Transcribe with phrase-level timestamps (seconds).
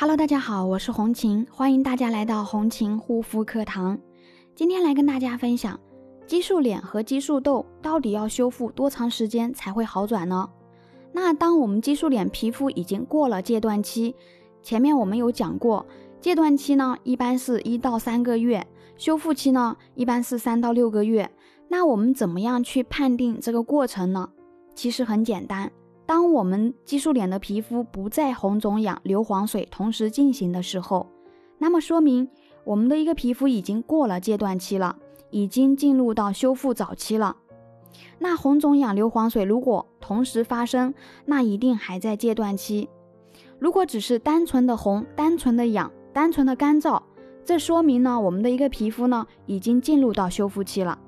[0.00, 3.98] Hello，大家好，我是红琴，欢迎大家来到红琴护肤课堂。
[4.54, 5.78] 今天来跟大家分享，
[6.26, 10.48] 激素脸和激素痘到底要修复多长时间才会好转呢？
[11.12, 14.14] 那当我们激素脸皮肤已经过了戒断期，
[14.62, 15.84] 前面我们有讲过，
[16.18, 21.30] 戒断期呢一般是一到三个月，修复期呢一般是三到六个月。
[21.68, 24.30] 那我们怎么样去判定这个过程呢？
[24.74, 25.70] 其实很简单。
[26.10, 31.06] 当我们激素脸的皮肤不再红肿痒、流黄水同时进行的时候，
[31.58, 32.28] 那么说明
[32.64, 34.96] 我们的一个皮肤已经过了戒断期了，
[35.30, 37.36] 已经进入到修复早期了。
[38.18, 40.92] 那红肿痒、流黄水如果同时发生，
[41.26, 42.88] 那一定还在戒断期。
[43.60, 47.00] 如果只是单纯的红、单纯的痒、单纯的干燥，
[47.44, 50.98] 这说明呢，我们的一个皮肤呢已经进入到修复期了。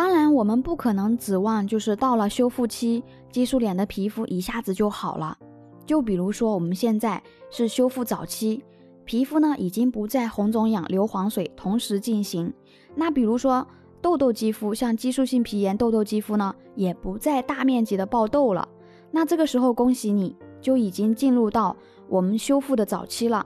[0.00, 5.36] 当然，我们不可能指望就是到了修复期，激素脸的皮肤一下子就好了。
[5.84, 8.64] 就比如说我们现在是修复早期，
[9.04, 12.50] 皮肤呢已经不再红肿痒、流黄水同时进行。
[12.94, 13.68] 那比如说
[14.00, 18.66] 痘痘肌肤，像激素性皮炎痘痘肌肤呢，也不再大面积的爆痘了。
[19.10, 21.76] 那这个时候，恭喜你就已经进入到
[22.08, 23.44] 我们修复的早期了。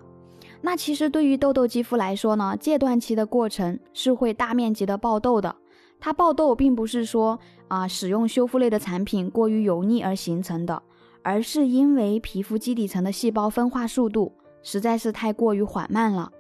[0.61, 5.57] 那其实对于痘痘肌肤来说呢，戒断期的过程是会大面积的爆痘的。
[6.05, 10.83] 它爆痘并不是说啊使用修复类的产品过于油腻而形成的，
[11.23, 14.31] 而是因为皮肤基底层的细胞分化速度
[14.63, 16.31] 实在是太过于缓慢了。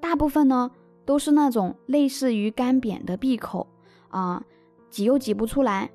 [0.00, 0.68] 大部分呢
[1.04, 3.68] 都是那种类似于干瘪的闭口
[4.08, 4.42] 啊，
[4.90, 5.88] 挤又挤不出来，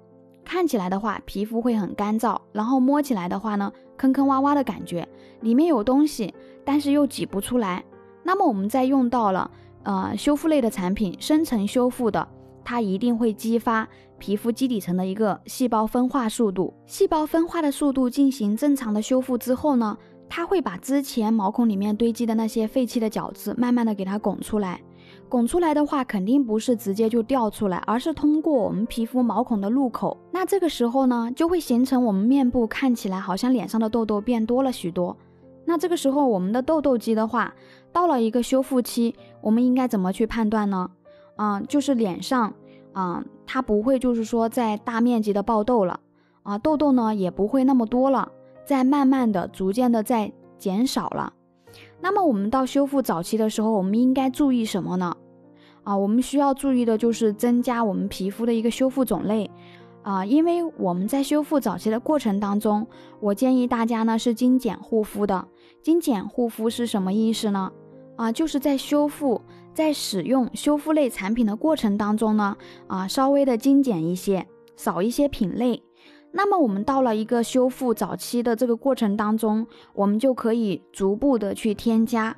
[0.46, 5.06] 看起来的话皮肤会很干燥，然后摸起来的话呢坑坑洼洼的感觉，
[5.42, 7.84] 里面有东西，但是又挤不出来。
[8.24, 9.52] 那么我们在用到了
[9.84, 12.26] 呃修复类的产品，深层修复的。
[12.68, 13.88] 它一定会激发
[14.18, 24.82] 皮肤基底层的一个细胞分化速度，细胞分化的速度进行正常的修复之后呢，它会把之前毛孔里面堆积的那些废弃的角质慢慢的给它拱出来，
[25.30, 35.16] 拱出来的话肯定不是直接就掉出来，而是通过我们皮肤毛孔的入口，那这个时候呢，就会形成我们面部看起来好像脸上的痘痘变多了许多。
[35.64, 37.54] 那这个时候我们的痘痘肌的话，
[37.94, 40.90] 到了一个修复期，我们应该怎么去判断呢？
[41.38, 42.54] 啊，就是脸上，
[42.92, 46.00] 啊，它不会就是说在大面积的爆痘了，
[46.44, 48.30] 啊，痘痘呢也不会那么多了，
[48.66, 51.32] 在慢慢的、逐渐的在减少了。
[52.02, 55.16] 那么我们到修复早期的时候，我们应该注意什么呢？
[55.84, 59.50] 啊，我们需要注意的就是增加我们皮肤的一个修复种类，
[60.02, 62.86] 啊，因为我们在修复早期的过程当中，
[63.20, 65.48] 我建议大家呢是精简护肤的。
[65.84, 67.72] 精简护肤是什么意思呢？
[68.16, 69.40] 啊，就是在修复。
[69.78, 72.58] 在使用修复类产品的过程当中呢，
[72.88, 75.84] 啊，稍微的精简一些，少一些品类。
[76.32, 82.36] 那么我们到了一个修复早期的这个过程当中，我们就可以逐步的去添加。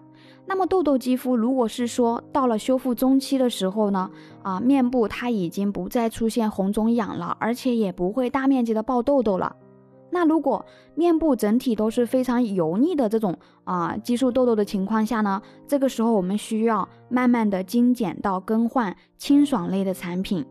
[0.47, 4.11] 那么痘痘肌肤如果是说到了修复中期的时候呢，
[4.43, 9.55] 啊，面部它已经不再出现红肿痒了，而且也不会大面积的爆痘痘了。
[10.11, 10.65] 那如果
[10.95, 20.45] 面部整体都是非常油腻的这种啊激素痘痘的情况下呢，这个时候我们需要慢慢的精简到更换清爽类的产品。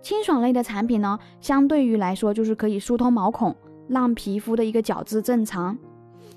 [0.00, 3.54] 清爽类的产品呢，相对于来说就是可以疏通毛孔，
[3.88, 5.76] 让皮肤的一个角质正常。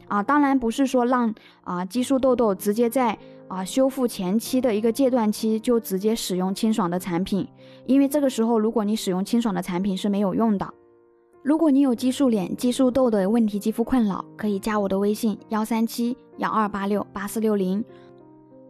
[0.08, 1.34] 啊，当然不是说让
[1.64, 7.48] 啊激素痘痘直接在啊修复前期的一个阶段期就直接使用清爽的产品，
[7.88, 10.74] 因为这个时候如果你使用清爽的产品是没有用的。
[11.46, 17.86] 如果你有激素脸、激素痘的问题肌肤困扰，可以加我的微信幺三七幺二八六八四六零。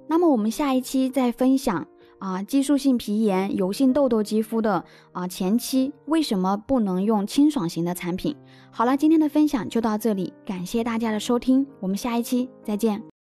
[0.10, 1.88] 那么我们下一期再分享
[2.20, 4.84] 啊，激素性皮炎、油性痘痘肌肤的
[5.14, 8.36] 啊前期为什么不能用清爽型的产品？
[8.72, 13.15] 好了，今天的分享就到这里，感谢大家的收听，我们下一期再见。